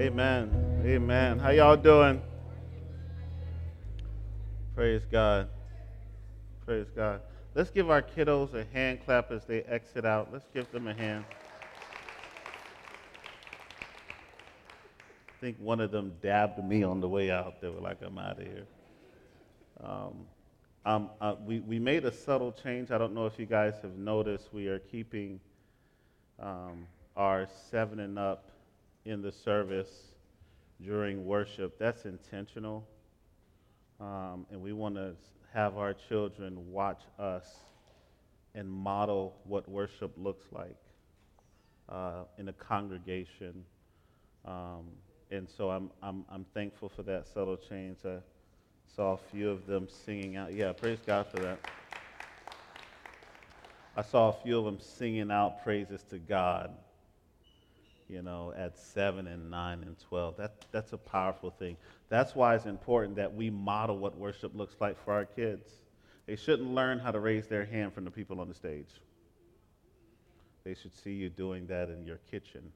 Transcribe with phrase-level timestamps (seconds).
[0.00, 0.80] Amen.
[0.86, 1.38] Amen.
[1.38, 2.22] How y'all doing?
[4.74, 5.46] Praise God.
[6.64, 7.20] Praise God.
[7.54, 10.32] Let's give our kiddos a hand clap as they exit out.
[10.32, 11.26] Let's give them a hand.
[15.28, 17.60] I think one of them dabbed me on the way out.
[17.60, 18.66] They were like, I'm out of here.
[19.84, 20.14] Um,
[20.86, 22.90] um, uh, we, we made a subtle change.
[22.90, 24.48] I don't know if you guys have noticed.
[24.50, 25.40] We are keeping
[26.38, 26.86] um,
[27.18, 28.49] our seven and up
[29.04, 29.90] in the service
[30.82, 31.78] during worship.
[31.78, 32.86] That's intentional.
[34.00, 35.14] Um, and we want to
[35.52, 37.56] have our children watch us
[38.54, 40.76] and model what worship looks like
[41.88, 43.64] uh, in a congregation.
[44.44, 44.86] Um,
[45.30, 47.98] and so I'm, I'm, I'm thankful for that subtle change.
[48.04, 48.18] I
[48.96, 50.52] saw a few of them singing out.
[50.52, 51.58] Yeah, praise God for that.
[53.96, 56.70] I saw a few of them singing out praises to God
[58.10, 60.36] you know, at seven and nine and 12.
[60.36, 61.76] That, that's a powerful thing.
[62.08, 65.70] That's why it's important that we model what worship looks like for our kids.
[66.26, 68.88] They shouldn't learn how to raise their hand from the people on the stage.
[70.64, 72.72] They should see you doing that in your kitchen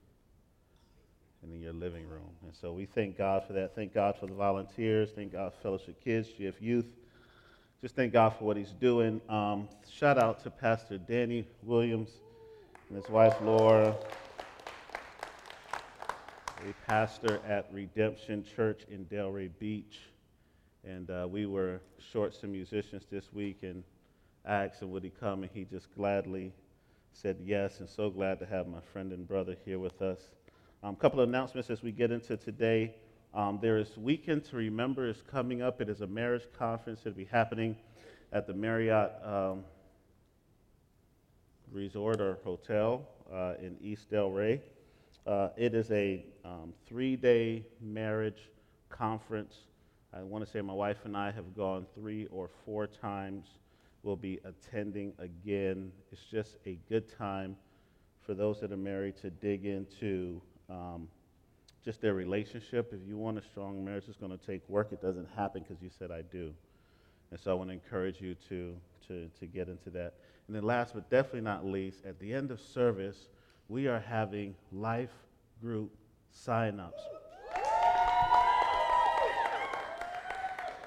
[1.43, 2.31] and in your living room.
[2.45, 3.75] And so we thank God for that.
[3.75, 5.11] Thank God for the volunteers.
[5.15, 6.87] Thank God for Fellowship Kids, GF Youth.
[7.83, 9.21] Just thank God for what He's doing.
[9.29, 12.11] Um, shout out to Pastor Danny Williams
[12.89, 13.95] and his wife Laura
[16.65, 20.01] a pastor at Redemption Church in Delray Beach.
[20.83, 23.83] And uh, we were short some musicians this week, and
[24.47, 25.43] I asked him, would he come?
[25.43, 26.53] And he just gladly
[27.13, 30.19] said yes, and so glad to have my friend and brother here with us.
[30.83, 32.95] A um, couple of announcements as we get into today.
[33.35, 35.83] Um, there is Weekend to Remember is coming up.
[35.83, 37.01] It is a marriage conference.
[37.01, 37.77] It'll be happening
[38.33, 39.65] at the Marriott um,
[41.71, 44.61] Resort or Hotel uh, in East Delray.
[45.27, 48.51] Uh, it is a um, three day marriage
[48.91, 49.57] conference.
[50.13, 53.47] I want to say my wife and I have gone three or four times.
[54.03, 55.93] We'll be attending again.
[56.13, 57.57] It's just a good time
[58.21, 61.09] for those that are married to dig into um,
[61.83, 62.93] just their relationship.
[62.93, 64.93] If you want a strong marriage, it's going to take work.
[64.93, 66.53] It doesn't happen because you said I do.
[67.31, 68.77] And so I want to encourage you to,
[69.09, 70.15] to, to get into that.
[70.47, 73.29] And then, last but definitely not least, at the end of service,
[73.69, 75.13] we are having life
[75.61, 75.91] group
[76.31, 77.03] sign-ups.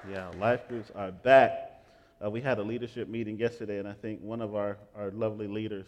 [0.10, 1.84] Yeah, life groups are back.
[2.24, 5.48] Uh, we had a leadership meeting yesterday, and I think one of our, our lovely
[5.48, 5.88] leaders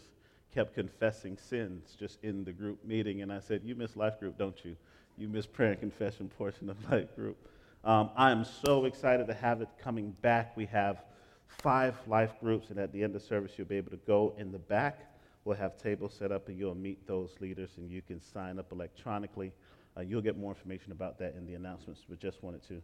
[0.54, 3.22] kept confessing sins just in the group meeting.
[3.22, 4.76] And I said, You miss life group, don't you?
[5.18, 7.38] You miss prayer and confession portion of life group.
[7.84, 10.58] Um, I'm so excited to have it coming back.
[10.58, 11.04] We have
[11.48, 14.52] five life groups, and at the end of service, you'll be able to go in
[14.52, 15.09] the back
[15.46, 18.72] We'll have tables set up and you'll meet those leaders and you can sign up
[18.72, 19.54] electronically.
[19.98, 22.82] Uh, you'll get more information about that in the announcements, but just wanted to,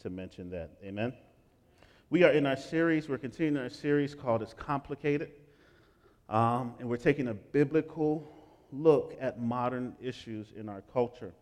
[0.00, 0.70] to mention that.
[0.84, 1.12] Amen.
[2.10, 5.30] We are in our series, we're continuing our series called It's Complicated.
[6.28, 8.30] Um, and we're taking a biblical
[8.72, 11.32] look at modern issues in our culture.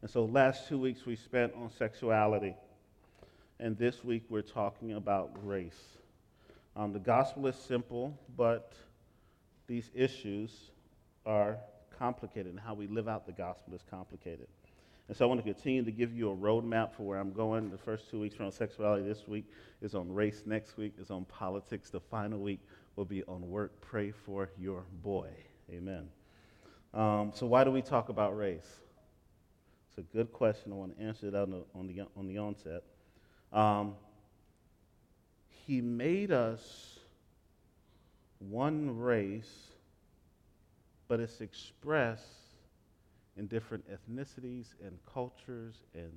[0.00, 2.54] And so, last two weeks we spent on sexuality,
[3.60, 5.98] and this week we're talking about race.
[6.76, 8.72] Um, the gospel is simple, but
[9.66, 10.70] these issues
[11.26, 11.58] are
[11.98, 14.48] complicated and how we live out the gospel is complicated.
[15.08, 17.70] And so I want to continue to give you a roadmap for where I'm going.
[17.70, 19.06] The first two weeks are on sexuality.
[19.06, 19.44] This week
[19.82, 20.42] is on race.
[20.46, 21.90] Next week is on politics.
[21.90, 22.60] The final week
[22.96, 23.80] will be on work.
[23.82, 25.28] Pray for your boy.
[25.70, 26.08] Amen.
[26.94, 28.80] Um, so why do we talk about race?
[29.88, 30.72] It's a good question.
[30.72, 32.82] I want to answer it on the, on the, on the onset.
[33.52, 33.94] Um,
[35.66, 36.93] he made us
[38.48, 39.68] one race,
[41.08, 42.22] but it's expressed
[43.36, 46.12] in different ethnicities and cultures, and,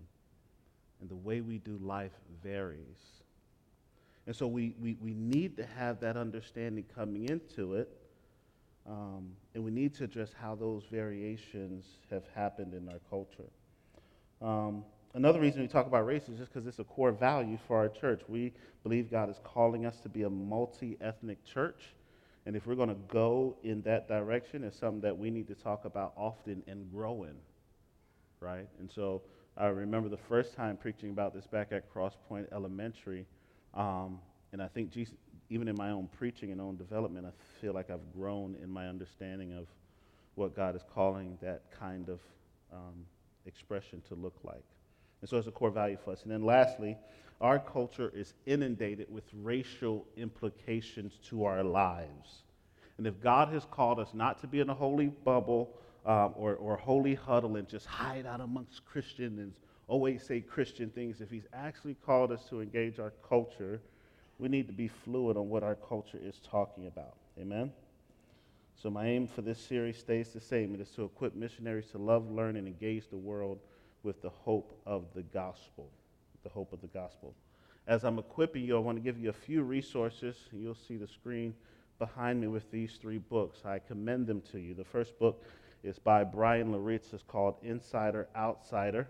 [1.02, 2.12] and the way we do life
[2.44, 3.24] varies.
[4.28, 7.90] And so we, we, we need to have that understanding coming into it,
[8.88, 13.50] um, and we need to address how those variations have happened in our culture.
[14.42, 14.84] Um,
[15.14, 17.90] another reason we talk about race is just because it's a core value for our
[17.90, 18.22] church.
[18.28, 18.54] We
[18.84, 21.96] believe God is calling us to be a multi ethnic church.
[22.48, 25.54] And if we're going to go in that direction, it's something that we need to
[25.54, 27.36] talk about often and grow in,
[28.40, 28.70] right?
[28.80, 29.22] And so
[29.58, 33.26] I remember the first time preaching about this back at Crosspoint Elementary,
[33.74, 34.22] um,
[34.54, 35.14] and I think Jesus,
[35.50, 38.88] even in my own preaching and own development, I feel like I've grown in my
[38.88, 39.68] understanding of
[40.36, 42.22] what God is calling that kind of
[42.72, 43.06] um,
[43.46, 44.64] expression to look like.
[45.22, 46.24] And so it's a core value for us.
[46.24, 46.98] And then lastly,
[47.42, 52.44] our culture is inundated with racial implications to our lives.
[52.98, 55.70] And if God has called us not to be in a holy bubble
[56.08, 59.54] um, or, or holy huddle and just hide out amongst Christians and
[59.88, 61.22] always say Christian things.
[61.22, 63.82] If He's actually called us to engage our culture,
[64.40, 67.16] we need to be fluid on what our culture is talking about.
[67.40, 67.72] Amen?
[68.82, 71.98] So, my aim for this series stays the same it is to equip missionaries to
[71.98, 73.60] love, learn, and engage the world
[74.08, 75.92] with the hope of the gospel.
[76.44, 77.36] The hope of the gospel.
[77.88, 80.38] As I'm equipping you, I want to give you a few resources.
[80.54, 81.54] You'll see the screen
[82.00, 83.66] behind me with these three books.
[83.66, 84.74] I commend them to you.
[84.74, 85.44] The first book
[85.84, 87.10] is by Bryan Loritts.
[87.12, 89.10] It's called Insider Outsider.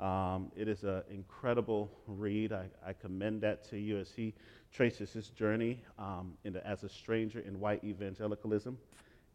[0.00, 2.52] Um, it is an incredible read.
[2.52, 4.34] I, I, commend that to you as he
[4.72, 8.76] traces his journey um, into, as a stranger in white evangelicalism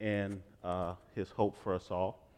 [0.02, 2.29] and uh, his hope for us all.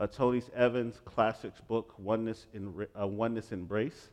[0.00, 4.08] Uh, Tony Evans' classics book, Oneness, in, uh, Oneness Embrace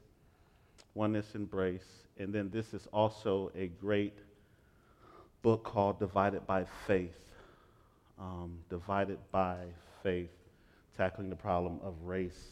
[0.98, 1.86] oneness embrace.
[2.18, 4.18] And then this is also a great
[5.44, 7.16] book called Divided by Faith.
[8.20, 9.60] Um, Divided by
[10.02, 10.32] Faith,
[10.98, 12.48] tackling the problem of race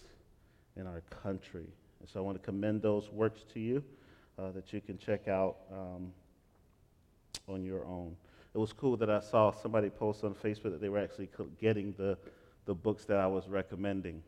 [0.77, 1.65] in our country.
[1.99, 3.83] And so I want to commend those works to you
[4.37, 6.13] uh, that you can check out um,
[7.49, 8.15] on your own.
[8.53, 11.29] It was cool that I saw somebody post on Facebook that they were actually
[11.59, 12.17] getting the,
[12.65, 14.21] the books that I was recommending.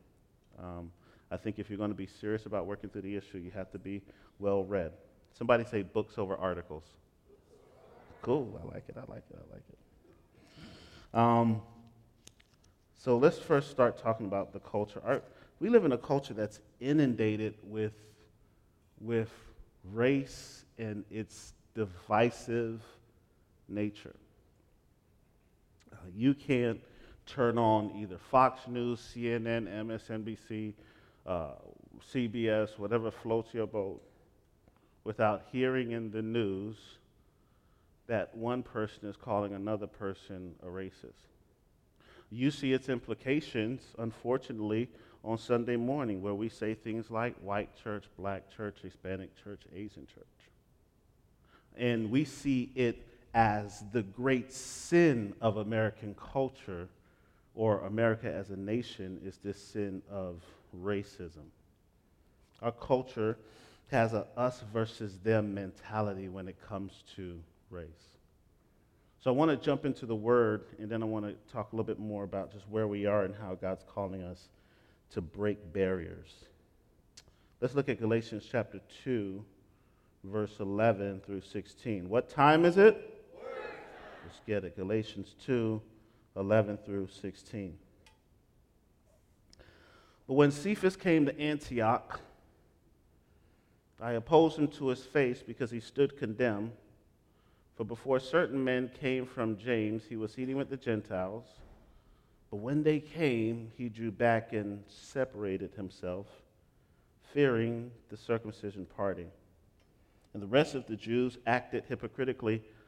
[0.59, 0.91] Um,
[1.29, 3.71] I think if you're going to be serious about working through the issue, you have
[3.71, 4.01] to be
[4.39, 4.91] well read.
[5.33, 6.83] Somebody say books over articles.
[8.21, 8.59] Cool.
[8.61, 8.95] I like it.
[8.97, 9.37] I like it.
[9.37, 9.77] I like it.
[11.17, 11.61] Um,
[12.97, 15.01] so let's first start talking about the culture.
[15.05, 15.21] Our,
[15.59, 17.93] we live in a culture that's inundated with,
[18.99, 19.31] with
[19.93, 22.81] race and its divisive
[23.69, 24.15] nature.
[25.91, 26.79] Uh, you can't
[27.27, 30.73] turn on either Fox News, CNN, MSNBC,
[31.25, 31.51] uh,
[32.13, 34.01] CBS, whatever floats your boat,
[35.03, 36.77] without hearing in the news
[38.07, 41.27] that one person is calling another person a racist.
[42.29, 44.89] You see its implications, unfortunately,
[45.23, 50.07] on Sunday morning, where we say things like white church, black church, Hispanic church, Asian
[50.07, 50.25] church.
[51.75, 56.87] And we see it as the great sin of American culture
[57.57, 60.43] or America as a nation is this sin of
[60.79, 61.49] racism.
[62.61, 63.37] Our culture
[63.91, 67.39] has a us versus them mentality when it comes to
[67.71, 67.87] race.
[69.23, 71.75] So I want to jump into the word, and then I want to talk a
[71.75, 74.49] little bit more about just where we are and how God's calling us
[75.11, 76.31] to break barriers.
[77.59, 79.43] Let's look at Galatians chapter 2,
[80.25, 82.07] verse 11 through 16.
[82.07, 83.25] What time is it?
[84.23, 84.75] Let's get it.
[84.75, 85.81] Galatians 2,
[86.37, 87.77] 11 through 16.
[90.27, 92.19] But when Cephas came to Antioch,
[93.99, 96.71] I opposed him to his face because he stood condemned.
[97.75, 101.45] For before certain men came from James, he was eating with the Gentiles.
[102.51, 106.27] But when they came, he drew back and separated himself,
[107.33, 109.27] fearing the circumcision party.
[110.33, 112.63] And the rest of the Jews acted hypocritically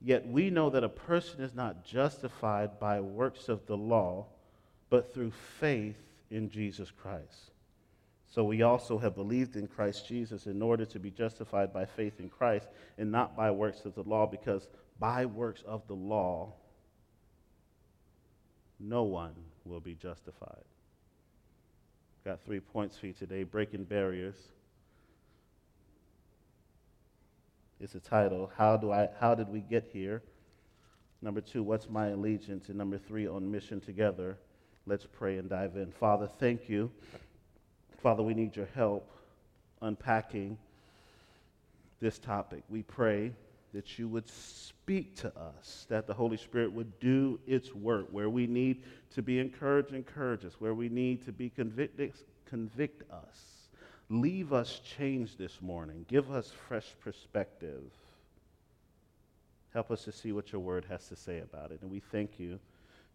[0.00, 4.26] Yet we know that a person is not justified by works of the law,
[4.90, 5.96] but through faith
[6.30, 7.50] in Jesus Christ.
[8.30, 12.20] So we also have believed in Christ Jesus in order to be justified by faith
[12.20, 14.68] in Christ and not by works of the law, because
[15.00, 16.52] by works of the law,
[18.78, 20.64] no one will be justified.
[22.24, 24.36] Got three points for you today breaking barriers.
[27.80, 28.50] It's a title.
[28.56, 30.22] How, do I, how did we get here?
[31.22, 32.68] Number two, what's my allegiance?
[32.68, 34.36] And number three, on mission together.
[34.86, 35.92] Let's pray and dive in.
[35.92, 36.90] Father, thank you.
[38.02, 39.10] Father, we need your help
[39.82, 40.58] unpacking
[42.00, 42.62] this topic.
[42.68, 43.32] We pray
[43.74, 48.06] that you would speak to us, that the Holy Spirit would do its work.
[48.10, 48.82] Where we need
[49.14, 50.54] to be encouraged, encourage us.
[50.58, 52.12] Where we need to be convicted,
[52.46, 53.57] convict us.
[54.10, 56.04] Leave us changed this morning.
[56.08, 57.82] Give us fresh perspective.
[59.74, 61.82] Help us to see what your word has to say about it.
[61.82, 62.58] And we thank you.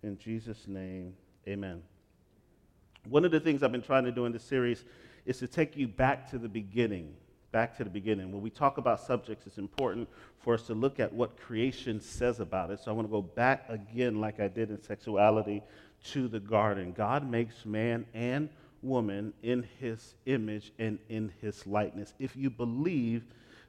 [0.03, 1.15] In Jesus' name,
[1.47, 1.81] Amen.
[3.09, 4.85] One of the things I've been trying to do in this series
[5.25, 7.13] is to take you back to the beginning.
[7.51, 8.31] Back to the beginning.
[8.31, 10.07] When we talk about subjects, it's important
[10.39, 12.79] for us to look at what creation says about it.
[12.79, 15.61] So I want to go back again, like I did in sexuality,
[16.05, 16.93] to the garden.
[16.93, 18.49] God makes man and
[18.83, 22.13] woman in his image and in his likeness.
[22.19, 23.23] If you believe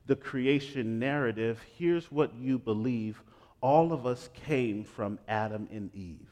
[0.07, 3.23] the creation narrative, here's what you believe
[3.61, 6.29] all of us came from Adam and Eve.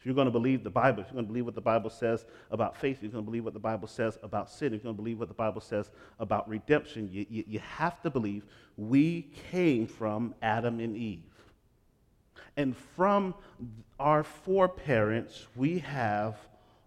[0.00, 1.90] If you're going to believe the Bible, if you're going to believe what the Bible
[1.90, 4.72] says about faith, if you're going to believe what the Bible says about sin, if
[4.72, 8.10] you're going to believe what the Bible says about redemption, you, you, you have to
[8.10, 8.44] believe
[8.76, 11.22] we came from Adam and Eve.
[12.56, 13.34] And from
[14.00, 16.36] our foreparents, we have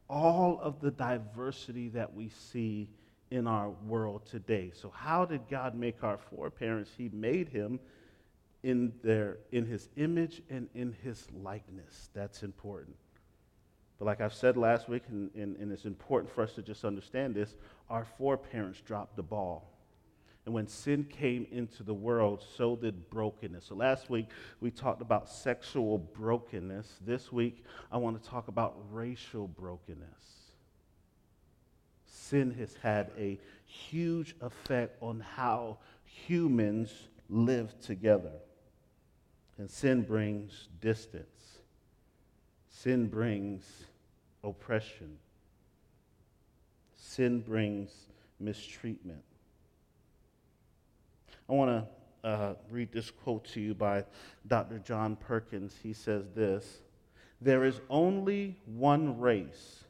[0.10, 2.89] all of the diversity that we see
[3.32, 4.72] in our world today.
[4.74, 6.92] So, how did God make our foreparents?
[6.98, 7.80] He made him
[8.63, 12.10] in, their, in his image and in his likeness.
[12.13, 12.96] That's important.
[14.00, 16.84] But, like I've said last week, and, and, and it's important for us to just
[16.84, 17.56] understand this,
[17.89, 19.70] our foreparents dropped the ball.
[20.50, 23.65] And when sin came into the world, so did brokenness.
[23.65, 24.25] So last week
[24.62, 26.88] we talked about sexual brokenness.
[27.06, 30.50] This week I want to talk about racial brokenness.
[32.08, 36.91] Sin has had a huge effect on how humans
[37.29, 38.34] live together.
[39.60, 41.60] And sin brings distance,
[42.72, 43.65] sin brings
[44.44, 45.20] oppression,
[46.96, 47.91] sin brings
[48.39, 49.22] mistreatment.
[51.50, 51.88] I want
[52.24, 54.06] to uh, read this quote to you by
[54.48, 54.77] Dr.
[54.79, 55.74] John Perkins.
[55.82, 56.82] He says this
[57.41, 59.84] There is only one race,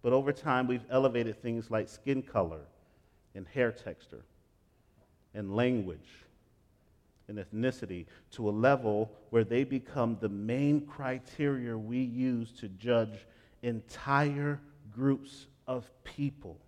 [0.00, 2.62] but over time we've elevated things like skin color
[3.34, 4.24] and hair texture
[5.34, 6.24] and language
[7.28, 13.26] and ethnicity to a level where they become the main criteria we use to judge
[13.62, 14.60] entire
[14.94, 16.58] groups of people.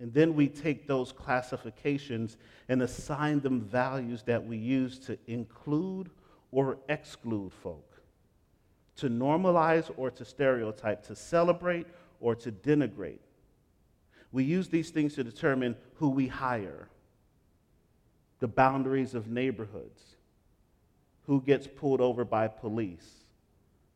[0.00, 2.36] And then we take those classifications
[2.68, 6.10] and assign them values that we use to include
[6.52, 8.00] or exclude folk,
[8.96, 11.86] to normalize or to stereotype, to celebrate
[12.20, 13.18] or to denigrate.
[14.30, 16.88] We use these things to determine who we hire,
[18.38, 20.16] the boundaries of neighborhoods,
[21.26, 23.24] who gets pulled over by police,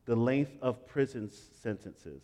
[0.05, 1.31] the length of prison
[1.61, 2.21] sentences,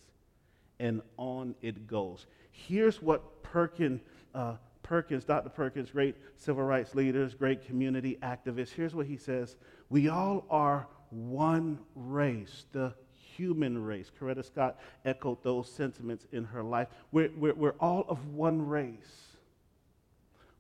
[0.80, 2.26] and on it goes.
[2.68, 4.02] Here's what Perkins,
[4.34, 5.50] uh, Perkins, Dr.
[5.50, 9.56] Perkins, great civil rights leaders, great community activists, here's what he says
[9.90, 14.12] We all are one race, the human race.
[14.20, 16.88] Coretta Scott echoed those sentiments in her life.
[17.12, 19.28] We're, we're, we're all of one race.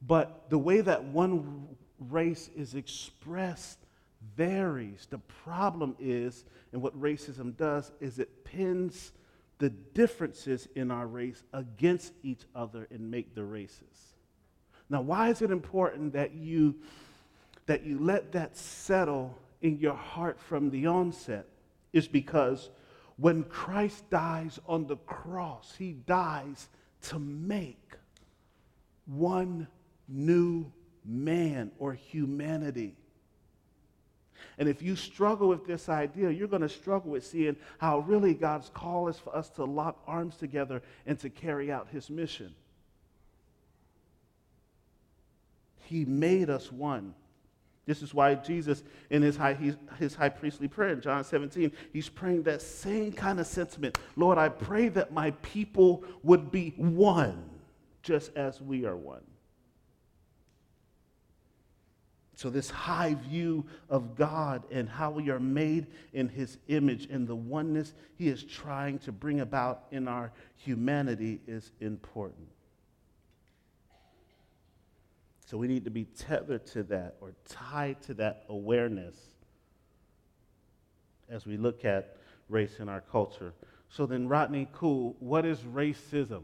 [0.01, 1.67] But the way that one
[1.99, 3.79] race is expressed
[4.35, 5.07] varies.
[5.09, 9.11] The problem is, and what racism does, is it pins
[9.59, 14.15] the differences in our race against each other and make the races.
[14.89, 16.75] Now, why is it important that you
[17.67, 21.45] that you let that settle in your heart from the onset?
[21.93, 22.69] Is because
[23.17, 26.69] when Christ dies on the cross, he dies
[27.03, 27.93] to make
[29.05, 29.67] one
[30.07, 30.71] new
[31.05, 32.95] man or humanity.
[34.59, 38.33] And if you struggle with this idea, you're going to struggle with seeing how really
[38.33, 42.53] God's call is for us to lock arms together and to carry out his mission.
[45.85, 47.15] He made us one.
[47.85, 49.57] This is why Jesus, in his high,
[49.97, 53.97] his high priestly prayer in John 17, he's praying that same kind of sentiment.
[54.17, 57.49] Lord, I pray that my people would be one,
[58.03, 59.23] just as we are one.
[62.39, 67.27] So, this high view of God and how we are made in His image and
[67.27, 72.47] the oneness He is trying to bring about in our humanity is important.
[75.47, 79.17] So, we need to be tethered to that or tied to that awareness
[81.27, 82.15] as we look at
[82.47, 83.51] race in our culture.
[83.89, 86.43] So, then, Rodney Cool, what is racism?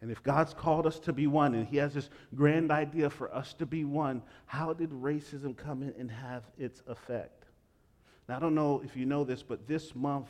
[0.00, 3.34] And if God's called us to be one and He has this grand idea for
[3.34, 7.44] us to be one, how did racism come in and have its effect?
[8.28, 10.28] Now, I don't know if you know this, but this month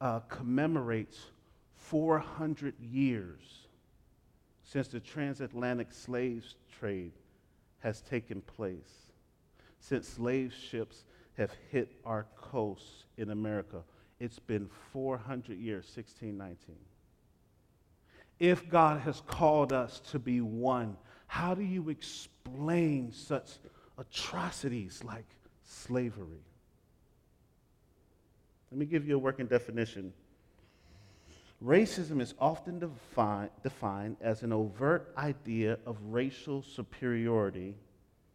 [0.00, 1.18] uh, commemorates
[1.76, 3.68] 400 years
[4.64, 6.44] since the transatlantic slave
[6.78, 7.12] trade
[7.78, 9.12] has taken place,
[9.78, 11.04] since slave ships
[11.38, 13.82] have hit our coasts in America.
[14.18, 16.76] It's been 400 years, 1619
[18.38, 23.52] if God has called us to be one, how do you explain such
[23.98, 25.26] atrocities like
[25.64, 26.44] slavery?
[28.70, 30.12] Let me give you a working definition.
[31.64, 37.74] Racism is often defi- defined as an overt idea of racial superiority,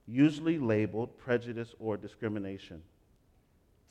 [0.08, 2.82] usually labeled prejudice or discrimination.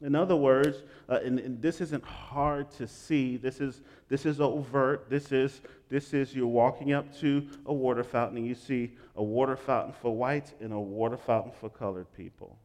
[0.02, 3.37] In other words, uh, and, and, this isn't hard to see.
[3.37, 5.11] This is, this is overt.
[5.11, 9.23] This is, this is you're walking up to a water fountain and you see a
[9.23, 12.57] water fountain for whites and a water fountain for colored people.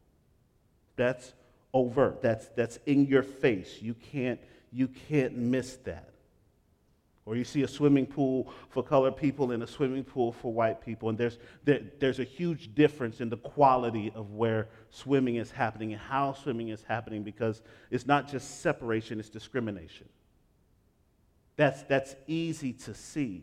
[0.96, 1.34] That's
[1.74, 2.22] overt.
[2.22, 3.82] That's, that's in your face.
[3.82, 4.40] You can't,
[4.72, 6.08] you can't miss that.
[7.26, 10.80] Or you see a swimming pool for colored people and a swimming pool for white
[10.80, 11.08] people.
[11.08, 15.92] And there's, there, there's a huge difference in the quality of where swimming is happening
[15.92, 20.08] and how swimming is happening because it's not just separation, it's discrimination.
[21.56, 23.42] That's, that's easy to see.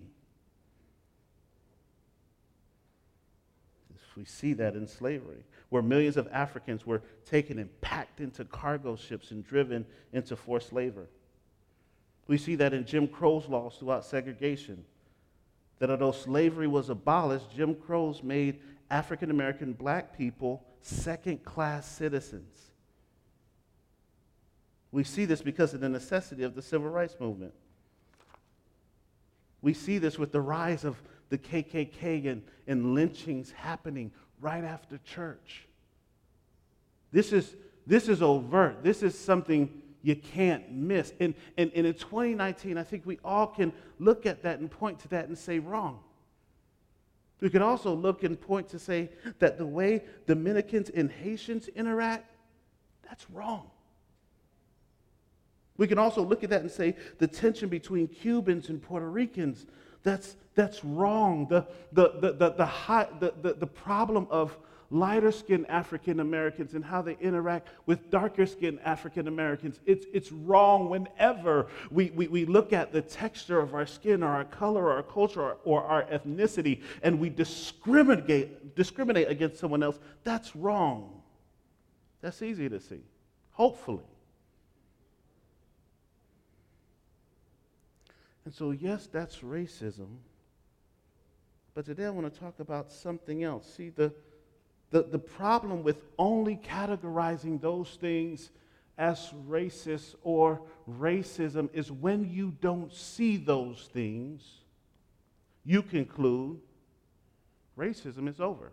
[4.15, 8.95] We see that in slavery, where millions of Africans were taken and packed into cargo
[8.95, 11.07] ships and driven into forced labor.
[12.27, 14.85] We see that in Jim Crow's laws throughout segregation.
[15.79, 22.71] That although slavery was abolished, Jim Crow's made African American black people second class citizens.
[24.91, 27.53] We see this because of the necessity of the civil rights movement.
[29.61, 34.99] We see this with the rise of the KKK and, and lynchings happening right after
[34.99, 35.65] church.
[37.11, 37.55] This is,
[37.87, 38.83] this is overt.
[38.83, 41.13] This is something you can't miss.
[41.19, 44.99] And, and, and in 2019, I think we all can look at that and point
[44.99, 45.99] to that and say wrong.
[47.39, 52.29] We can also look and point to say that the way Dominicans and Haitians interact,
[53.03, 53.69] that's wrong.
[55.77, 59.65] We can also look at that and say the tension between Cubans and Puerto Ricans,
[60.03, 61.47] that's, that's wrong.
[61.49, 64.57] The, the, the, the, the, high, the, the, the problem of
[64.93, 69.79] lighter skinned African Americans and how they interact with darker skinned African Americans.
[69.85, 74.29] It's, it's wrong whenever we, we, we look at the texture of our skin or
[74.29, 79.81] our color or our culture or, or our ethnicity and we discriminate, discriminate against someone
[79.81, 79.99] else.
[80.23, 81.21] That's wrong.
[82.21, 83.01] That's easy to see,
[83.51, 84.03] hopefully.
[88.45, 90.17] And so, yes, that's racism.
[91.73, 93.73] But today I want to talk about something else.
[93.75, 94.13] See, the,
[94.93, 98.51] the, the problem with only categorizing those things
[98.95, 104.43] as racist or racism is when you don't see those things,
[105.65, 106.59] you conclude
[107.75, 108.71] racism is over.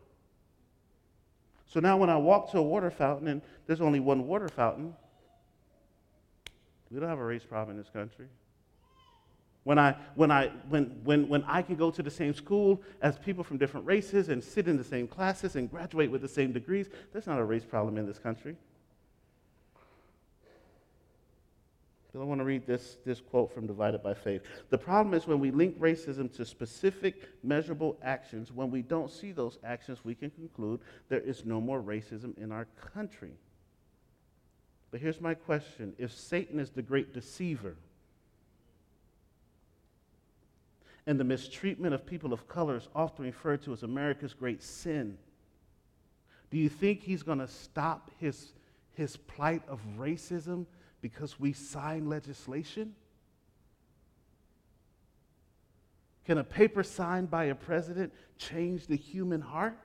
[1.65, 4.95] So now when I walk to a water fountain and there's only one water fountain,
[6.91, 8.27] we don't have a race problem in this country.
[9.65, 13.19] When I, when, I, when, when, when I can go to the same school as
[13.19, 16.53] people from different races and sit in the same classes and graduate with the same
[16.53, 18.57] degrees, that's not a race problem in this country.
[22.13, 24.43] But I want to read this, this quote from Divided by Faith.
[24.71, 29.31] The problem is when we link racism to specific, measurable actions, when we don't see
[29.31, 33.33] those actions, we can conclude there is no more racism in our country.
[34.91, 37.77] But here's my question If Satan is the great deceiver,
[41.07, 45.17] and the mistreatment of people of color is often referred to as America's great sin.
[46.51, 48.53] Do you think he's going to stop his,
[48.93, 50.67] his plight of racism
[51.01, 52.95] because we sign legislation?
[56.27, 59.77] Can a paper signed by a president change the human heart?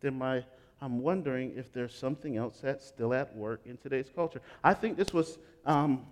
[0.00, 0.44] Then my,
[0.80, 4.40] I'm wondering if there's something else that's still at work in today's culture.
[4.62, 6.04] I think this was um,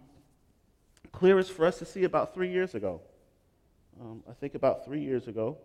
[1.12, 3.01] clearest for us to see about three years ago.
[4.01, 5.59] Um, I think about three years ago.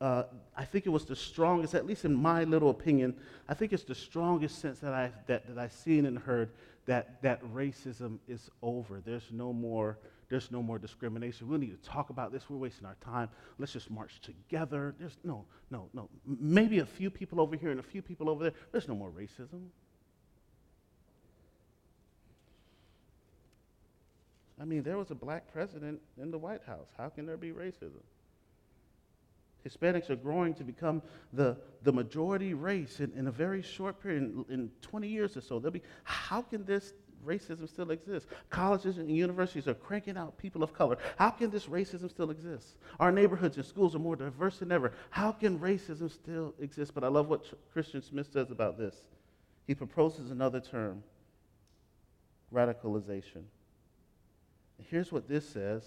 [0.00, 0.24] Uh,
[0.56, 3.14] I think it was the strongest, at least in my little opinion,
[3.48, 6.50] I think it's the strongest sense that, I, that, that I've seen and heard
[6.86, 9.00] that, that racism is over.
[9.04, 11.48] There's no more there's no more discrimination.
[11.48, 12.50] We need to talk about this.
[12.50, 13.30] We're wasting our time.
[13.58, 14.94] Let's just march together.
[14.98, 16.10] There's no, no, no.
[16.26, 18.52] Maybe a few people over here and a few people over there.
[18.70, 19.68] There's no more racism.
[24.60, 26.88] I mean, there was a black president in the White House.
[26.98, 28.02] How can there be racism?
[29.66, 34.22] Hispanics are growing to become the, the majority race in, in a very short period,
[34.22, 35.58] in, in 20 years or so.
[35.58, 36.92] They'll be, how can this
[37.24, 38.28] racism still exists?
[38.50, 40.98] Colleges and universities are cranking out people of color.
[41.16, 42.76] How can this racism still exist?
[43.00, 44.92] Our neighborhoods and schools are more diverse than ever.
[45.10, 46.94] How can racism still exist?
[46.94, 48.94] But I love what Christian Smith says about this.
[49.66, 51.02] He proposes another term
[52.52, 53.42] racialization.
[54.90, 55.84] Here's what this says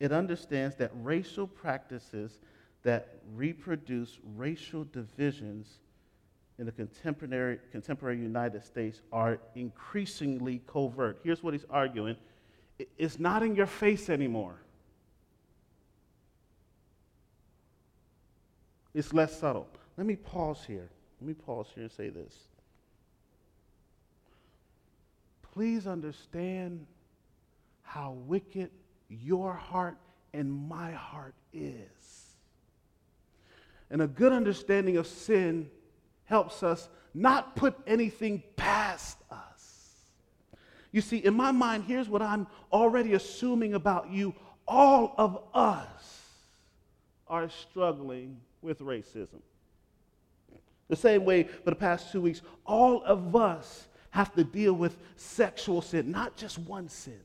[0.00, 2.40] it understands that racial practices
[2.82, 5.78] that reproduce racial divisions
[6.58, 11.18] in the contemporary, contemporary United States are increasingly covert.
[11.24, 12.16] Here's what he's arguing
[12.98, 14.56] it's not in your face anymore,
[18.94, 19.68] it's less subtle.
[19.96, 20.88] Let me pause here.
[21.20, 22.34] Let me pause here and say this.
[25.54, 26.86] Please understand
[27.82, 28.70] how wicked
[29.08, 29.98] your heart
[30.32, 31.76] and my heart is.
[33.90, 35.70] And a good understanding of sin
[36.32, 39.98] helps us not put anything past us.
[40.90, 44.34] You see, in my mind, here's what I'm already assuming about you.
[44.66, 46.22] All of us
[47.28, 49.42] are struggling with racism.
[50.88, 54.96] The same way for the past two weeks, all of us have to deal with
[55.16, 57.20] sexual sin, not just one sin.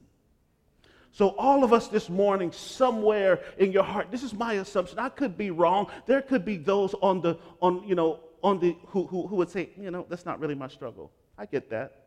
[1.13, 4.99] So, all of us this morning, somewhere in your heart, this is my assumption.
[4.99, 5.87] I could be wrong.
[6.05, 9.49] There could be those on the, on, you know, on the, who, who, who would
[9.49, 11.11] say, you know, that's not really my struggle.
[11.37, 12.03] I get that.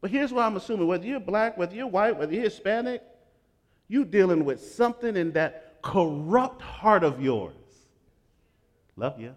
[0.00, 3.02] But here's what I'm assuming whether you're black, whether you're white, whether you're Hispanic,
[3.88, 7.54] you're dealing with something in that corrupt heart of yours.
[8.96, 9.34] Love you.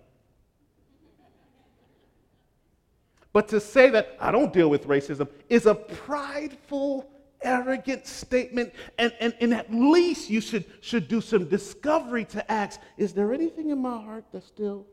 [3.32, 7.10] But to say that I don't deal with racism is a prideful
[7.42, 12.80] arrogant statement, and, and, and at least you should, should do some discovery to ask
[12.98, 14.88] is there anything in my heart that's still.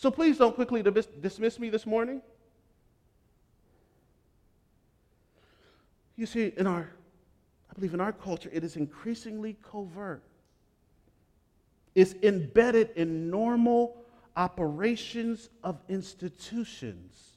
[0.00, 2.22] So please don't quickly dismiss me this morning.
[6.16, 6.88] You see, in our,
[7.70, 10.22] I believe in our culture, it is increasingly covert.
[11.94, 14.02] It's embedded in normal
[14.38, 17.34] operations of institutions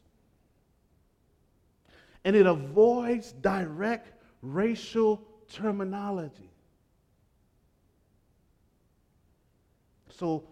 [2.24, 5.22] and it avoids direct racial
[5.52, 6.50] terminology.
[10.10, 10.46] So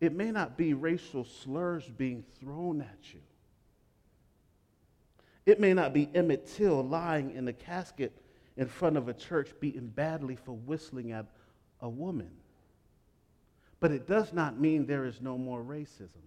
[0.00, 3.20] it may not be racial slurs being thrown at you.
[5.46, 8.12] It may not be Emmett Till lying in a casket
[8.56, 11.26] in front of a church beaten badly for whistling at
[11.80, 12.30] a woman.
[13.78, 16.24] But it does not mean there is no more racism.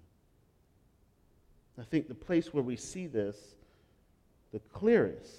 [1.78, 3.38] I think the place where we see this
[4.52, 5.32] the clearest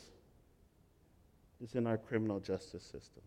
[1.61, 3.23] is in our criminal justice system.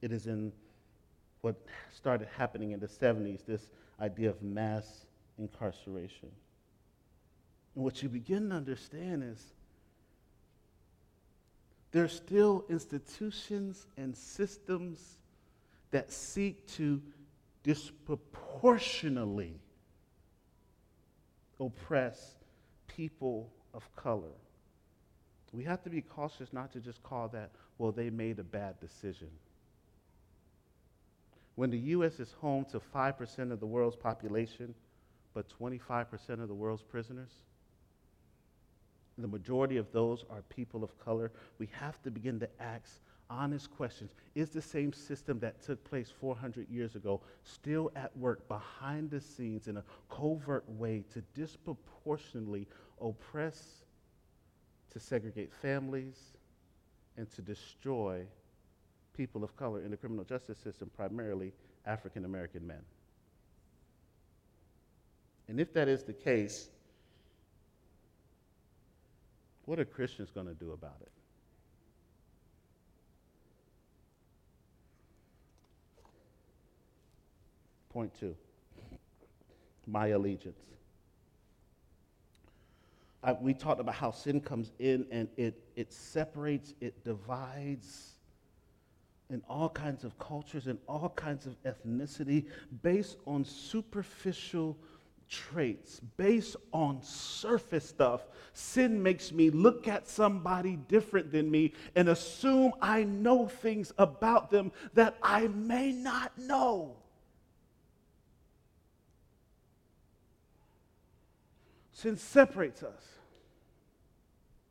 [0.00, 0.52] It is in
[1.40, 1.56] what
[1.94, 3.68] started happening in the 70s, this
[4.00, 5.06] idea of mass
[5.38, 6.28] incarceration.
[7.74, 9.52] And what you begin to understand is
[11.90, 15.18] there's still institutions and systems
[15.90, 17.00] that seek to
[17.62, 19.54] disproportionately
[21.60, 22.34] oppress
[22.86, 24.32] people of color.
[25.52, 28.78] We have to be cautious not to just call that, well, they made a bad
[28.80, 29.28] decision.
[31.58, 32.20] When the U.S.
[32.20, 34.76] is home to 5% of the world's population,
[35.34, 37.32] but 25% of the world's prisoners,
[39.18, 43.72] the majority of those are people of color, we have to begin to ask honest
[43.72, 44.12] questions.
[44.36, 49.20] Is the same system that took place 400 years ago still at work behind the
[49.20, 52.68] scenes in a covert way to disproportionately
[53.00, 53.82] oppress,
[54.92, 56.20] to segregate families,
[57.16, 58.24] and to destroy
[59.18, 61.52] people of color in the criminal justice system, primarily
[61.84, 62.80] African American men.
[65.48, 66.68] And if that is the case,
[69.64, 71.10] what are Christians going to do about it?
[77.90, 78.34] Point two
[79.86, 80.60] my allegiance.
[83.22, 88.17] I, we talked about how sin comes in and it, it separates, it divides
[89.30, 92.46] in all kinds of cultures and all kinds of ethnicity
[92.82, 94.76] based on superficial
[95.28, 98.22] traits, based on surface stuff.
[98.54, 104.50] Sin makes me look at somebody different than me and assume I know things about
[104.50, 106.96] them that I may not know.
[111.92, 113.02] Sin separates us.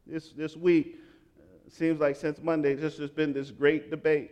[0.08, 0.98] This, this week,
[1.38, 4.32] uh, seems like since Monday, there's just been this great debate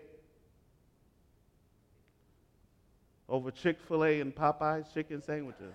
[3.27, 5.73] over Chick fil A and Popeye's chicken sandwiches.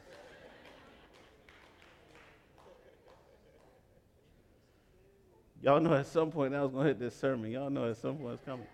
[5.63, 7.51] Y'all know at some point I was going to hit this sermon.
[7.51, 8.67] Y'all know at some point it's coming.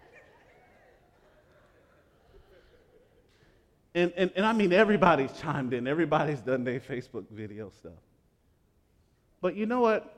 [3.94, 7.92] And, and, and I mean, everybody's chimed in, everybody's done their Facebook video stuff.
[9.40, 10.14] But you know what?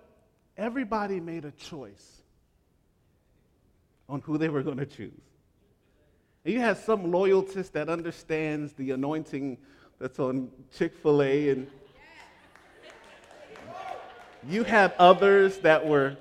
[0.57, 2.23] Everybody made a choice
[4.09, 5.12] on who they were going to choose.
[6.49, 9.59] You have some loyalist that understands the anointing
[9.99, 11.67] that's on Chick fil A, and
[14.49, 16.17] you had others that were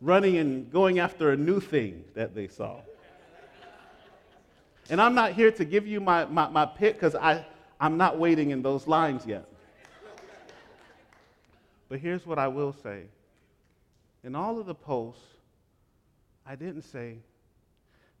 [0.00, 2.80] running and going after a new thing that they saw.
[4.90, 8.50] And I'm not here to give you my, my, my pick because I'm not waiting
[8.50, 9.46] in those lines yet.
[11.88, 13.04] But here's what I will say
[14.24, 15.22] in all of the posts,
[16.44, 17.18] I didn't say,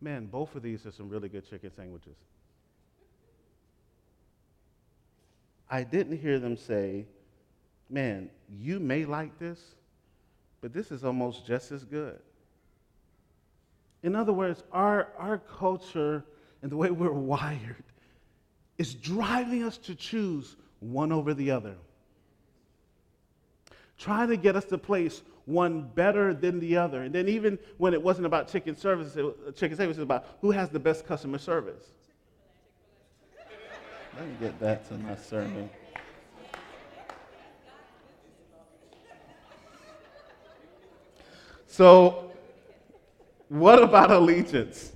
[0.04, 2.16] man, both of these are some really good chicken sandwiches.
[5.68, 7.06] I didn't hear them say,
[7.88, 9.60] man, you may like this,
[10.60, 12.20] but this is almost just as good.
[14.02, 16.22] In other words, our, our culture
[16.62, 17.82] and the way we're wired
[18.76, 21.76] is driving us to choose one over the other.
[23.98, 27.02] Trying to get us to place one better than the other.
[27.02, 30.50] And then even when it wasn't about chicken service, it, chicken service was about who
[30.50, 31.84] has the best customer service.
[34.16, 35.68] Let me get back to my sermon.
[41.66, 42.30] So,
[43.48, 44.92] what about allegiance?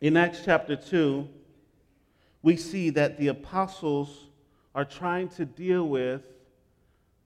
[0.00, 1.28] In Acts chapter 2,
[2.42, 4.28] we see that the apostles
[4.74, 6.22] are trying to deal with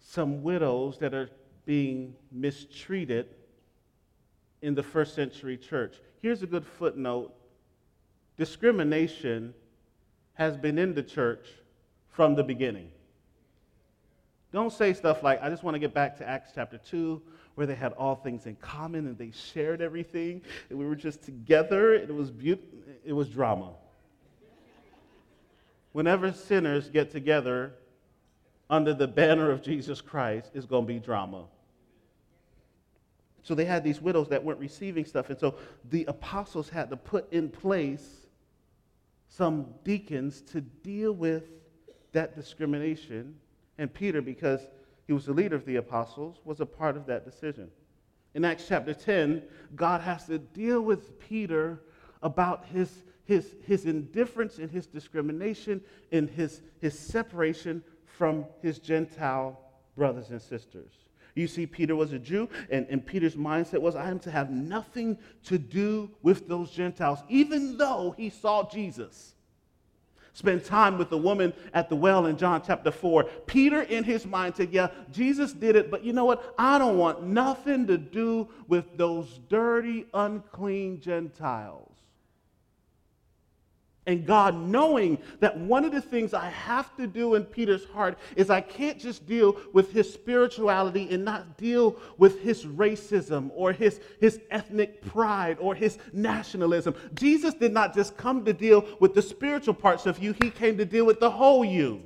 [0.05, 1.31] some widows that are
[1.65, 3.27] being mistreated
[4.61, 5.97] in the first century church.
[6.21, 7.33] Here's a good footnote
[8.37, 9.55] discrimination
[10.35, 11.47] has been in the church
[12.11, 12.91] from the beginning.
[14.53, 17.23] Don't say stuff like, I just want to get back to Acts chapter 2,
[17.55, 21.23] where they had all things in common and they shared everything, and we were just
[21.23, 21.95] together.
[21.95, 22.59] It was, be-
[23.05, 23.71] it was drama.
[25.93, 27.73] Whenever sinners get together
[28.71, 31.45] under the banner of Jesus Christ, is going to be drama.
[33.43, 35.29] So they had these widows that weren't receiving stuff.
[35.29, 35.57] And so
[35.91, 38.27] the apostles had to put in place
[39.29, 41.45] some deacons to deal with
[42.13, 43.35] that discrimination.
[43.77, 44.61] And Peter, because
[45.07, 47.71] he was the leader of the apostles, was a part of that decision.
[48.35, 49.43] In Acts chapter 10,
[49.77, 51.81] God has to deal with Peter
[52.23, 57.83] about his, his, his indifference and his discrimination and his, his separation
[58.17, 59.61] from his Gentile
[59.97, 60.93] brothers and sisters.
[61.35, 64.51] You see, Peter was a Jew, and, and Peter's mindset was, I am to have
[64.51, 69.35] nothing to do with those Gentiles, even though he saw Jesus.
[70.33, 73.25] Spend time with the woman at the well in John chapter 4.
[73.47, 76.55] Peter, in his mind, said, Yeah, Jesus did it, but you know what?
[76.59, 81.94] I don't want nothing to do with those dirty, unclean Gentiles.
[84.07, 88.19] And God, knowing that one of the things I have to do in Peter's heart
[88.37, 93.73] is I can't just deal with his spirituality and not deal with his racism or
[93.73, 96.95] his, his ethnic pride or his nationalism.
[97.15, 100.77] Jesus did not just come to deal with the spiritual parts of you, he came
[100.77, 102.03] to deal with the whole you.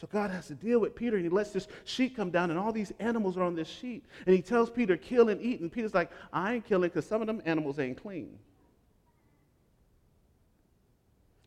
[0.00, 2.58] So God has to deal with Peter, and he lets this sheet come down, and
[2.58, 4.02] all these animals are on this sheet.
[4.24, 5.60] And he tells Peter, kill and eat.
[5.60, 8.38] And Peter's like, I ain't killing because some of them animals ain't clean.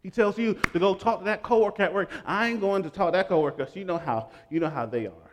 [0.03, 2.11] He tells you to go talk to that coworker at work.
[2.25, 4.85] I ain't going to talk to that coworker because you know how you know how
[4.85, 5.31] they are.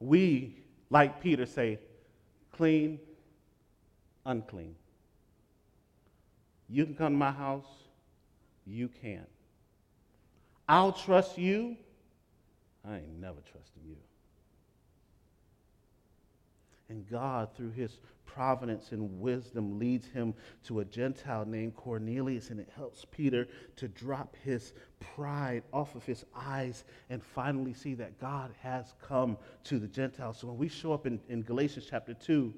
[0.00, 0.54] We,
[0.88, 1.80] like Peter, say,
[2.52, 2.98] clean,
[4.24, 4.74] unclean.
[6.70, 7.66] You can come to my house
[8.68, 9.28] you can't.
[10.68, 11.76] I'll trust you.
[12.84, 13.96] I ain't never trusted you.
[16.90, 20.32] And God, through his providence and wisdom, leads him
[20.64, 26.04] to a Gentile named Cornelius, and it helps Peter to drop his pride off of
[26.04, 30.38] his eyes and finally see that God has come to the Gentiles.
[30.38, 32.54] So when we show up in, in Galatians chapter 2,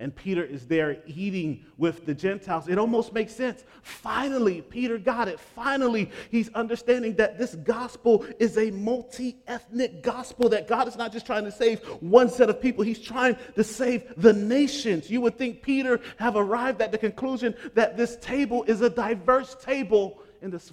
[0.00, 2.68] and Peter is there eating with the Gentiles.
[2.68, 3.64] It almost makes sense.
[3.82, 5.40] Finally, Peter got it.
[5.40, 11.12] Finally, he's understanding that this gospel is a multi ethnic gospel, that God is not
[11.12, 15.10] just trying to save one set of people, he's trying to save the nations.
[15.10, 19.56] You would think Peter have arrived at the conclusion that this table is a diverse
[19.56, 20.20] table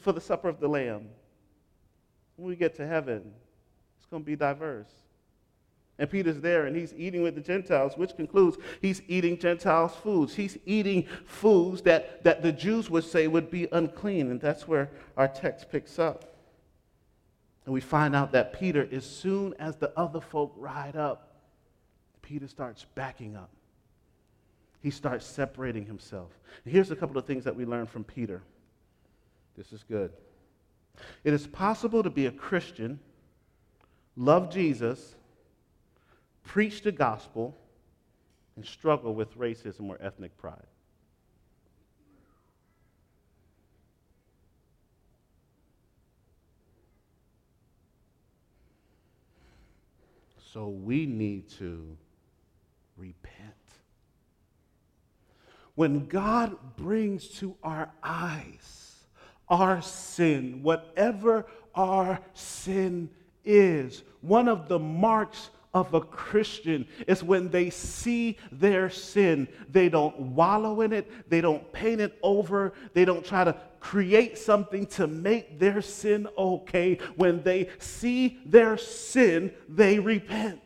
[0.01, 1.07] for the supper of the Lamb.
[2.36, 3.31] When we get to heaven,
[3.97, 4.91] it's going to be diverse.
[6.02, 10.34] And Peter's there and he's eating with the Gentiles, which concludes he's eating Gentiles' foods.
[10.34, 14.32] He's eating foods that, that the Jews would say would be unclean.
[14.32, 16.38] And that's where our text picks up.
[17.66, 21.36] And we find out that Peter, as soon as the other folk ride up,
[22.24, 23.52] Peter starts backing up.
[24.82, 26.32] He starts separating himself.
[26.66, 28.42] And here's a couple of things that we learn from Peter.
[29.56, 30.12] This is good.
[31.24, 33.00] It is possible to be a Christian,
[34.16, 35.14] love Jesus,
[36.52, 37.58] preach the gospel,
[38.58, 40.68] and struggle with racism or ethnic pride.
[50.52, 51.96] So we need to
[52.98, 53.56] repent
[55.76, 58.98] when God brings to our eyes
[59.48, 63.10] our sin, whatever our sin
[63.46, 69.47] is, one of the marks of a Christian is when they see their sin.
[69.69, 74.38] They don't wallow in it, they don't paint it over, they don't try to create
[74.38, 76.95] something to make their sin okay.
[77.15, 80.62] When they see their sin, they repent.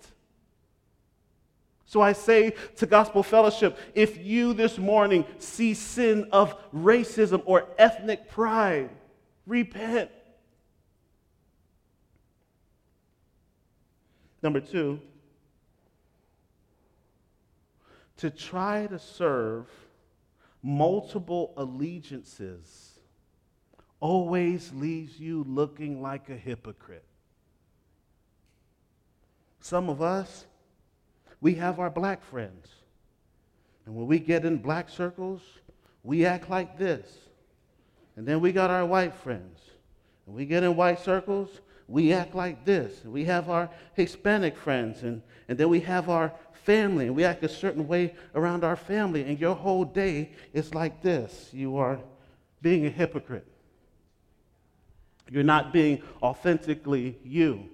[1.86, 7.68] So I say to Gospel Fellowship if you this morning see sin of racism or
[7.78, 8.90] ethnic pride,
[9.46, 10.10] repent.
[14.46, 15.00] Number two,
[18.18, 19.66] to try to serve
[20.62, 23.00] multiple allegiances
[24.00, 27.08] always leaves you looking like a hypocrite.
[29.62, 30.46] Some of us,
[31.42, 32.68] we have our black friends.
[33.88, 35.42] And when we get in black circles,
[36.04, 37.08] we act like this.
[38.16, 39.60] And then we got our white friends.
[40.28, 43.04] And we get in white circles, we act like this.
[43.04, 47.44] We have our Hispanic friends, and, and then we have our family, and we act
[47.44, 51.50] a certain way around our family, and your whole day is like this.
[51.54, 52.00] You are
[52.62, 53.46] being a hypocrite.
[55.30, 57.70] You're not being authentically you.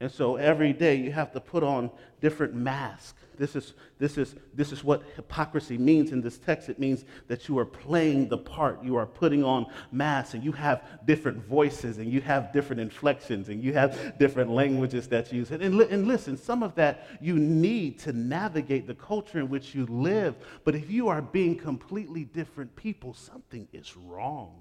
[0.00, 3.14] And so every day you have to put on different masks.
[3.36, 6.68] This is, this, is, this is what hypocrisy means in this text.
[6.68, 8.82] It means that you are playing the part.
[8.82, 13.48] You are putting on masks, and you have different voices, and you have different inflections,
[13.48, 15.50] and you have different languages that you use.
[15.50, 19.74] And, and, and listen, some of that you need to navigate the culture in which
[19.74, 20.34] you live.
[20.64, 24.54] But if you are being completely different people, something is wrong.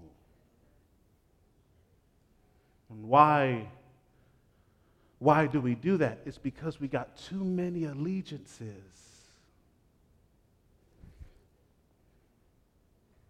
[2.89, 3.67] And why?
[5.19, 6.19] Why do we do that?
[6.25, 8.69] It's because we got too many allegiances.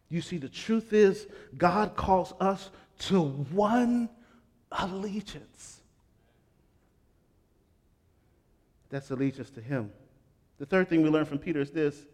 [0.10, 2.70] You see, the truth is, God calls us
[3.00, 4.10] to one
[4.72, 5.82] allegiance.
[8.90, 9.92] That's allegiance to Him.
[10.58, 12.06] The third thing we learn from Peter is this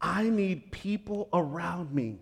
[0.00, 2.18] I need people around me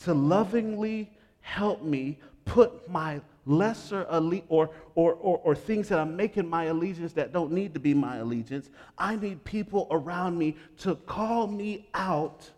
[0.00, 1.10] to lovingly
[1.40, 6.64] help me put my lesser alle- or, or, or, or things that I'm making my
[6.64, 8.70] allegiance that don't need to be my allegiance.
[8.96, 12.48] I need people around me to call me out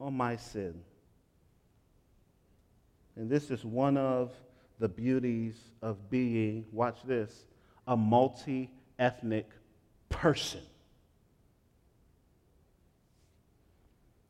[0.00, 0.74] on my sin.
[3.16, 4.32] And this is one of
[4.78, 7.46] the beauties of being, watch this,
[7.86, 9.48] a multi ethnic
[10.08, 10.60] person.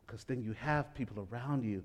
[0.06, 1.82] Because then you have people around you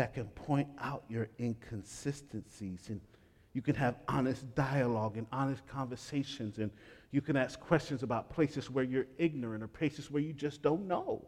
[0.00, 3.02] that can point out your inconsistencies and
[3.52, 6.70] you can have honest dialogue and honest conversations and
[7.10, 10.88] you can ask questions about places where you're ignorant or places where you just don't
[10.88, 11.22] know.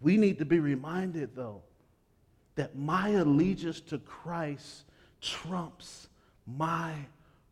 [0.00, 1.62] We need to be reminded, though,
[2.54, 4.84] that my allegiance to Christ
[5.20, 6.06] trumps
[6.46, 6.94] my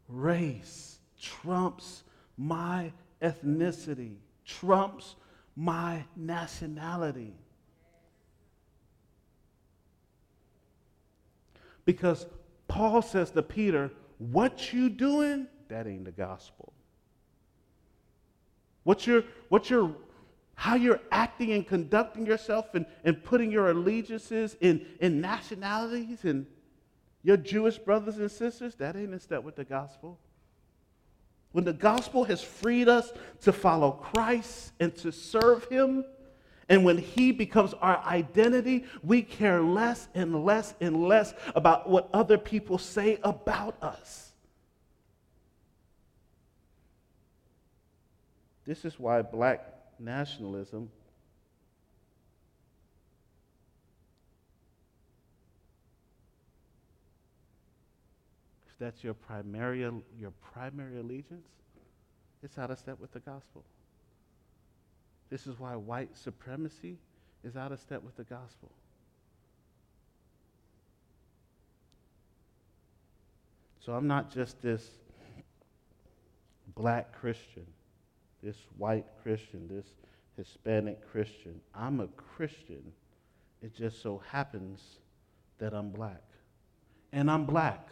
[0.06, 2.04] race, trumps
[2.38, 5.16] my ethnicity, trumps
[5.56, 7.34] my nationality.
[11.90, 12.24] Because
[12.68, 15.48] Paul says to Peter, What you doing?
[15.66, 16.72] That ain't the gospel.
[18.84, 19.90] What you're, what you're,
[20.54, 26.46] how you're acting and conducting yourself and, and putting your allegiances in, in nationalities and
[27.24, 30.16] your Jewish brothers and sisters, that ain't in step with the gospel.
[31.50, 36.04] When the gospel has freed us to follow Christ and to serve him,
[36.70, 42.08] and when He becomes our identity, we care less and less and less about what
[42.14, 44.30] other people say about us.
[48.64, 49.66] This is why black
[49.98, 50.88] nationalism
[58.68, 61.48] if that's your primary your primary allegiance,
[62.44, 63.64] it's out of step with the gospel.
[65.30, 66.98] This is why white supremacy
[67.44, 68.70] is out of step with the gospel.
[73.78, 74.86] So I'm not just this
[76.74, 77.66] black Christian,
[78.42, 79.86] this white Christian, this
[80.36, 81.60] Hispanic Christian.
[81.74, 82.82] I'm a Christian.
[83.62, 84.82] It just so happens
[85.58, 86.22] that I'm black.
[87.12, 87.88] And I'm black.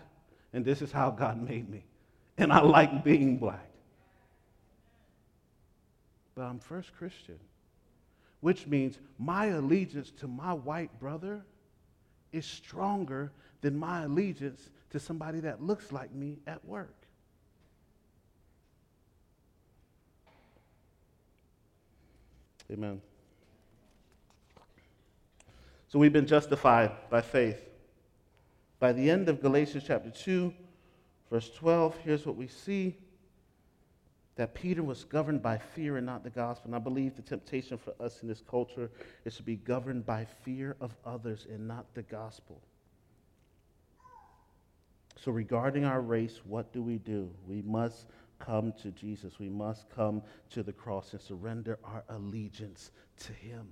[0.52, 1.84] And this is how God made me.
[2.36, 3.68] And I like being black
[6.38, 7.40] but I'm first Christian,
[8.38, 11.44] which means my allegiance to my white brother
[12.30, 16.94] is stronger than my allegiance to somebody that looks like me at work.
[22.70, 23.00] Amen.
[25.88, 27.60] So we've been justified by faith.
[28.78, 30.54] By the end of Galatians chapter 2,
[31.32, 32.96] verse 12, here's what we see
[34.38, 36.68] that Peter was governed by fear and not the gospel.
[36.68, 38.88] And I believe the temptation for us in this culture
[39.24, 42.62] is to be governed by fear of others and not the gospel.
[45.16, 47.28] So, regarding our race, what do we do?
[47.48, 48.06] We must
[48.38, 49.40] come to Jesus.
[49.40, 52.92] We must come to the cross and surrender our allegiance
[53.24, 53.66] to Him,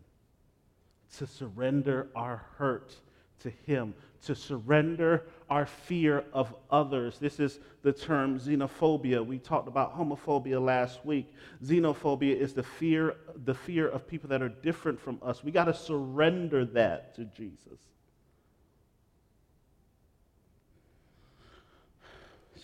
[1.19, 2.97] to surrender our hurt
[3.39, 3.95] to Him,
[4.25, 7.19] to surrender our fear of others.
[7.19, 9.25] This is the term xenophobia.
[9.25, 11.33] We talked about homophobia last week.
[11.65, 15.45] Xenophobia is the fear, the fear of people that are different from us.
[15.45, 17.79] We got to surrender that to Jesus.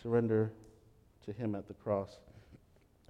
[0.03, 0.51] Surrender
[1.24, 2.18] to Him at the cross.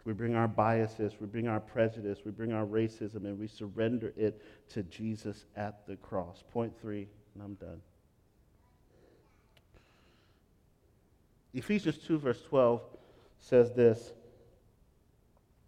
[0.05, 4.13] We bring our biases, we bring our prejudice, we bring our racism, and we surrender
[4.17, 6.43] it to Jesus at the cross.
[6.53, 7.81] Point three, and I'm done.
[11.55, 12.81] Ephesians 2, verse 12
[13.39, 14.13] says this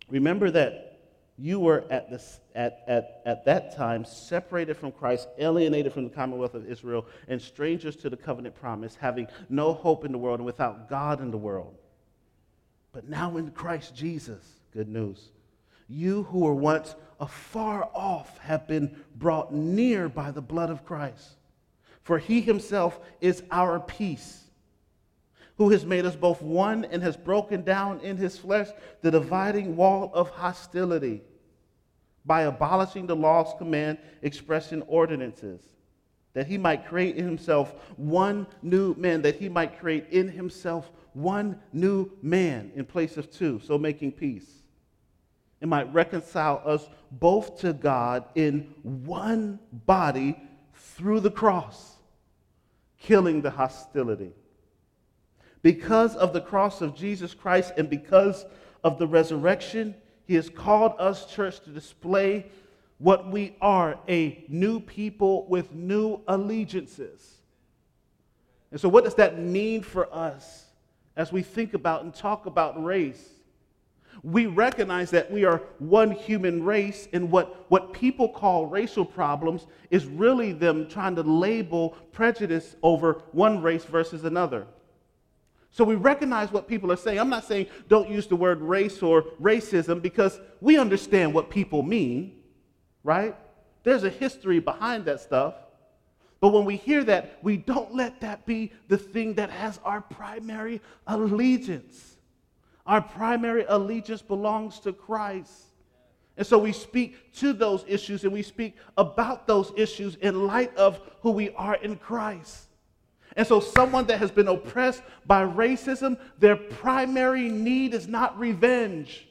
[0.08, 0.94] Remember that
[1.36, 6.10] you were at, this, at, at, at that time separated from Christ, alienated from the
[6.10, 10.38] commonwealth of Israel, and strangers to the covenant promise, having no hope in the world
[10.38, 11.74] and without God in the world.
[12.92, 15.32] But now in Christ Jesus, good news.
[15.88, 21.36] You who were once afar off have been brought near by the blood of Christ.
[22.02, 24.43] For he himself is our peace,
[25.56, 28.68] who has made us both one and has broken down in his flesh
[29.02, 31.22] the dividing wall of hostility
[32.24, 35.60] by abolishing the law's command expressed in ordinances,
[36.32, 40.90] that he might create in himself one new man, that he might create in himself
[41.12, 44.62] one new man in place of two, so making peace.
[45.60, 50.36] and might reconcile us both to God in one body
[50.74, 51.96] through the cross,
[52.98, 54.32] killing the hostility.
[55.64, 58.46] Because of the cross of Jesus Christ and because
[58.84, 59.96] of the resurrection,
[60.26, 62.46] He has called us, church, to display
[62.98, 67.38] what we are a new people with new allegiances.
[68.70, 70.66] And so, what does that mean for us?
[71.16, 73.30] as we think about and talk about race,
[74.22, 79.66] we recognize that we are one human race, and what, what people call racial problems
[79.90, 84.66] is really them trying to label prejudice over one race versus another.
[85.74, 87.18] So we recognize what people are saying.
[87.18, 91.82] I'm not saying don't use the word race or racism because we understand what people
[91.82, 92.36] mean,
[93.02, 93.34] right?
[93.82, 95.54] There's a history behind that stuff.
[96.38, 100.00] But when we hear that, we don't let that be the thing that has our
[100.00, 102.18] primary allegiance.
[102.86, 105.50] Our primary allegiance belongs to Christ.
[106.36, 110.72] And so we speak to those issues and we speak about those issues in light
[110.76, 112.68] of who we are in Christ.
[113.36, 119.26] And so, someone that has been oppressed by racism, their primary need is not revenge,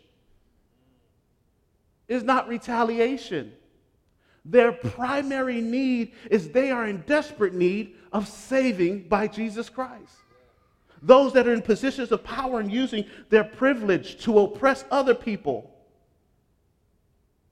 [2.08, 3.54] is not retaliation.
[4.46, 10.18] Their primary need is they are in desperate need of saving by Jesus Christ.
[11.02, 15.70] Those that are in positions of power and using their privilege to oppress other people.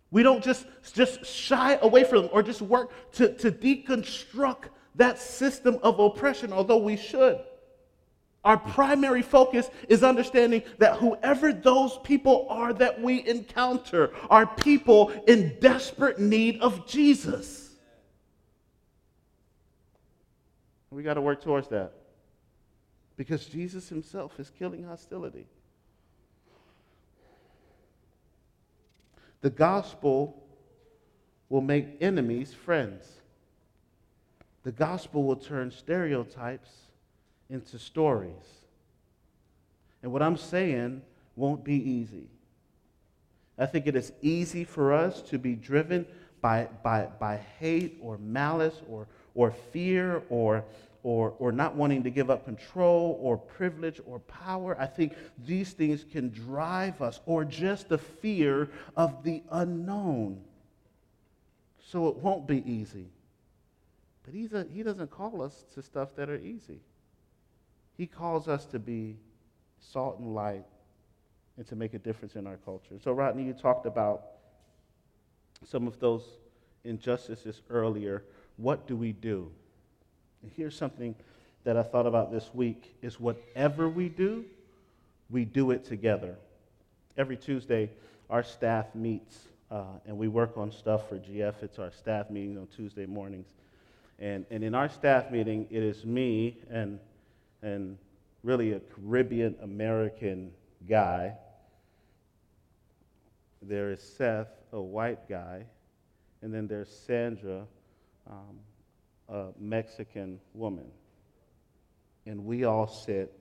[0.09, 4.65] We don't just, just shy away from them or just work to, to deconstruct
[4.95, 7.39] that system of oppression, although we should.
[8.43, 15.11] Our primary focus is understanding that whoever those people are that we encounter are people
[15.27, 17.69] in desperate need of Jesus.
[20.89, 21.93] We got to work towards that
[23.15, 25.45] because Jesus himself is killing hostility.
[29.41, 30.43] The gospel
[31.49, 33.20] will make enemies friends.
[34.63, 36.69] The gospel will turn stereotypes
[37.49, 38.31] into stories.
[40.03, 41.01] And what I'm saying
[41.35, 42.27] won't be easy.
[43.57, 46.05] I think it is easy for us to be driven
[46.41, 50.63] by, by, by hate or malice or, or fear or,
[51.03, 54.75] or, or not wanting to give up control or privilege or power.
[54.79, 55.13] I think
[55.45, 60.41] these things can drive us, or just the fear of the unknown.
[61.87, 63.07] So it won't be easy.
[64.31, 66.79] But he's a, he doesn't call us to stuff that are easy.
[67.97, 69.17] He calls us to be
[69.81, 70.63] salt and light
[71.57, 72.95] and to make a difference in our culture.
[73.03, 74.23] So, Rodney, you talked about
[75.65, 76.23] some of those
[76.85, 78.23] injustices earlier.
[78.55, 79.51] What do we do?
[80.41, 81.13] And here's something
[81.65, 84.45] that I thought about this week is whatever we do,
[85.29, 86.37] we do it together.
[87.17, 87.89] Every Tuesday,
[88.29, 91.55] our staff meets uh, and we work on stuff for GF.
[91.61, 93.47] It's our staff meeting on Tuesday mornings.
[94.21, 96.99] And, and in our staff meeting, it is me and,
[97.63, 97.97] and
[98.43, 100.51] really a Caribbean American
[100.87, 101.33] guy.
[103.63, 105.65] There is Seth, a white guy.
[106.43, 107.65] And then there's Sandra,
[108.29, 108.59] um,
[109.27, 110.85] a Mexican woman.
[112.27, 113.33] And we all sit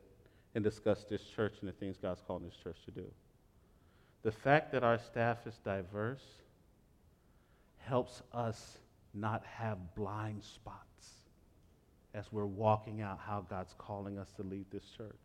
[0.54, 3.04] and discuss this church and the things God's calling this church to do.
[4.22, 6.24] The fact that our staff is diverse
[7.78, 8.78] helps us
[9.14, 10.86] not have blind spots
[12.14, 15.20] as we're walking out how God's calling us to lead this church.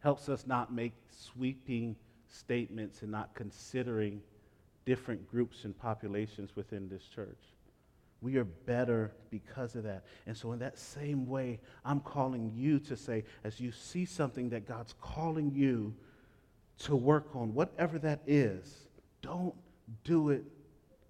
[0.00, 1.96] Helps us not make sweeping
[2.28, 4.20] statements and not considering
[4.84, 7.38] different groups and populations within this church.
[8.20, 10.04] We are better because of that.
[10.26, 14.48] And so, in that same way, I'm calling you to say, as you see something
[14.50, 15.94] that God's calling you
[16.80, 18.88] to work on, whatever that is,
[19.22, 19.54] don't
[20.04, 20.44] do it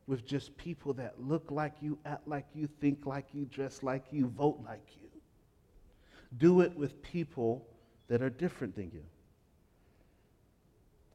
[0.08, 4.06] with just people that look like you, act like you, think like you, dress like
[4.10, 5.08] you, vote like you.
[6.38, 7.68] Do it with people
[8.08, 9.04] that are different than you.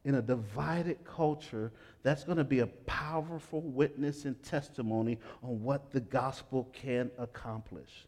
[0.05, 1.71] In a divided culture,
[2.03, 8.05] that's going to be a powerful witness and testimony on what the gospel can accomplish.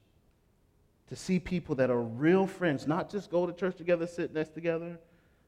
[1.10, 4.54] To see people that are real friends, not just go to church together, sit next
[4.54, 5.00] together,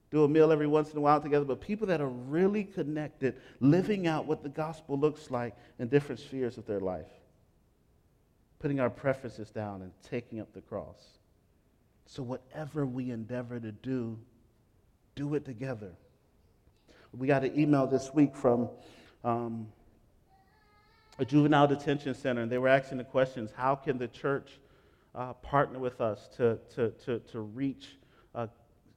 [0.09, 3.35] do a meal every once in a while together, but people that are really connected,
[3.59, 7.09] living out what the gospel looks like in different spheres of their life.
[8.59, 11.19] Putting our preferences down and taking up the cross.
[12.05, 14.17] So, whatever we endeavor to do,
[15.15, 15.91] do it together.
[17.11, 18.69] We got an email this week from
[19.23, 19.67] um,
[21.19, 24.59] a juvenile detention center, and they were asking the questions how can the church
[25.13, 27.97] uh, partner with us to, to, to, to reach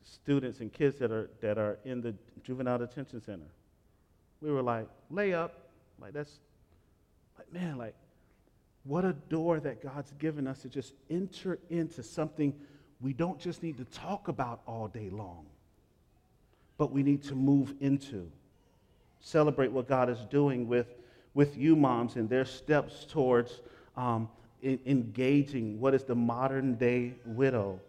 [0.02, 3.48] students and kids that are, that are in the juvenile detention center.
[4.40, 5.70] We were like, lay up.
[6.00, 6.40] Like, that's,
[7.38, 7.94] like, man, like,
[8.84, 12.54] what a door that God's given us to just enter into something
[13.00, 15.46] we don't just need to talk about all day long,
[16.76, 18.30] but we need to move into.
[19.20, 20.86] Celebrate what God is doing with,
[21.34, 23.60] with you, moms, and their steps towards
[23.96, 24.28] um,
[24.62, 27.80] in, engaging what is the modern day widow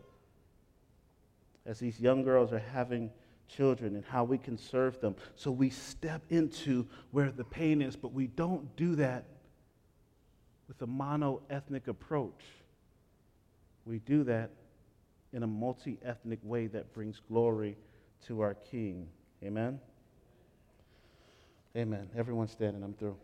[1.66, 3.12] as these young girls are having
[3.48, 5.16] children and how we can serve them.
[5.36, 9.26] So we step into where the pain is, but we don't do that
[10.68, 12.44] with a mono ethnic approach.
[13.86, 14.52] We do that
[15.34, 17.78] in a multi ethnic way that brings glory
[18.28, 19.08] to our King.
[19.44, 19.80] Amen?
[21.76, 22.10] Amen.
[22.18, 23.18] Everyone standing, I'm through.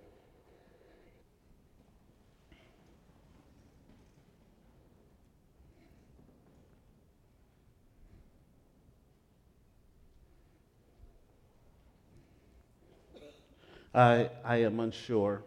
[13.97, 15.41] I, I am unsure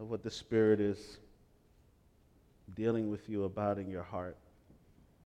[0.00, 1.18] of what the Spirit is
[2.74, 4.38] dealing with you about in your heart.